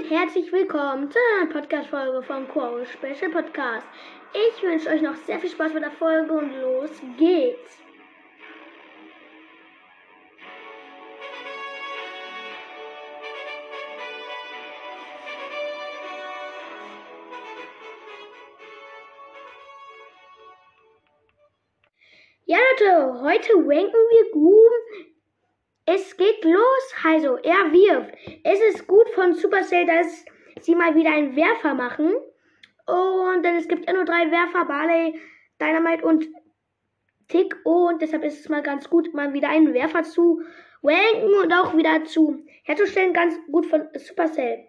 [0.00, 3.86] und herzlich willkommen zu einer Podcast-Folge vom Quo Special Podcast.
[4.32, 7.82] Ich wünsche euch noch sehr viel Spaß mit der Folge und los geht's.
[22.46, 25.09] Ja Leute, heute wanken wir Gruben
[25.86, 26.94] es geht los.
[27.04, 28.14] Also, er wirft.
[28.44, 30.24] Es ist gut von Supercell, dass
[30.60, 32.14] sie mal wieder einen Werfer machen.
[32.86, 35.20] Und denn es gibt ja nur drei Werfer, Barley,
[35.60, 36.28] Dynamite und
[37.28, 37.56] Tick.
[37.64, 40.42] Und deshalb ist es mal ganz gut, mal wieder einen Werfer zu
[40.82, 43.12] wanken und auch wieder zu herzustellen.
[43.12, 44.66] Ganz gut von Supercell.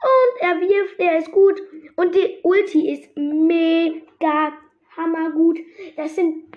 [0.00, 1.60] Und er wirft, er ist gut.
[1.96, 4.52] Und die Ulti ist mega
[4.96, 5.58] hammergut.
[5.96, 6.56] Das sind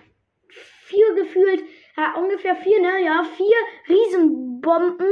[0.49, 1.63] vier gefühlt
[1.97, 3.03] ja, ungefähr vier, ne?
[3.03, 5.07] Ja, vier Riesenbomben.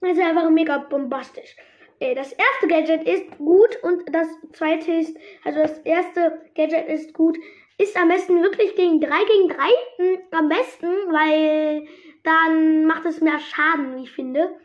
[0.00, 1.56] Das ist einfach mega bombastisch.
[2.00, 7.14] Äh, das erste Gadget ist gut und das zweite ist, also das erste Gadget ist
[7.14, 7.36] gut,
[7.78, 9.56] ist am besten wirklich gegen 3 gegen 3
[9.96, 11.86] hm, am besten, weil
[12.24, 14.56] dann macht es mehr Schaden, wie ich finde.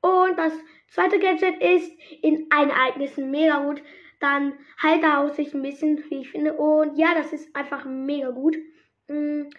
[0.00, 0.52] Und das
[0.88, 1.92] zweite Gadget ist
[2.22, 3.82] in allen Ereignissen mega gut.
[4.20, 6.54] Dann halt er aus sich ein bisschen, wie ich finde.
[6.54, 8.56] Und ja, das ist einfach mega gut.
[9.06, 9.50] Mhm.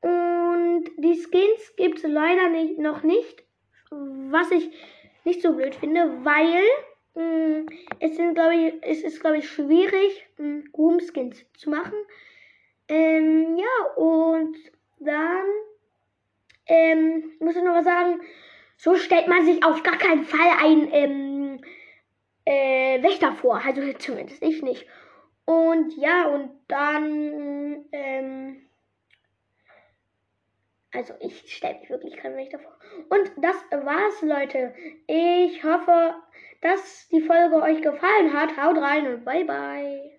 [0.00, 3.42] Und die Skins gibt es leider nicht, noch nicht,
[3.90, 4.70] was ich
[5.24, 6.62] nicht so blöd finde, weil
[7.14, 7.66] mh, mm,
[8.00, 10.26] es, sind, ich, es ist, glaube ich, schwierig,
[10.76, 11.94] Room Skins zu machen.
[12.88, 14.56] Ähm, ja, und
[15.00, 15.46] dann
[16.66, 18.20] ähm, muss ich noch was sagen.
[18.76, 21.60] So stellt man sich auf gar keinen Fall ein ähm,
[22.44, 23.60] äh, Wächter vor.
[23.64, 24.86] Also zumindest ich nicht.
[25.46, 28.66] Und ja, und dann ähm,
[30.96, 32.72] also ich stelle mich wirklich kein Wächter vor.
[33.10, 34.74] Und das war's, Leute.
[35.06, 36.14] Ich hoffe,
[36.62, 38.56] dass die Folge euch gefallen hat.
[38.56, 40.15] Haut rein und bye bye.